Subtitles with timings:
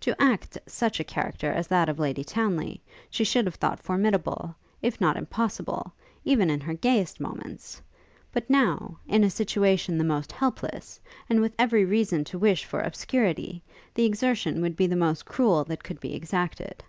[0.00, 2.80] To act such a character as that of Lady Townly,
[3.10, 5.92] she should have thought formidable, if not impossible,
[6.24, 7.82] even in her gayest moments:
[8.32, 12.80] but now, in a situation the most helpless, and with every reason to wish for
[12.80, 13.62] obscurity,
[13.92, 16.82] the exertion would be the most cruel that could be exacted.